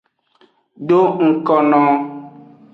Do 0.87 0.99
ngkono. 1.23 1.81